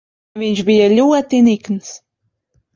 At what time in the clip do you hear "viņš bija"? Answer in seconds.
0.43-0.87